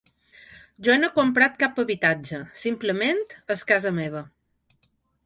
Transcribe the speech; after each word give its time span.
Jo 0.85 0.93
no 1.01 1.09
he 1.11 1.13
comprat 1.17 1.59
cap 1.63 1.77
habitatge, 1.83 2.39
simplement 2.63 3.21
és 3.57 3.67
casa 3.73 3.93
meva. 3.99 4.23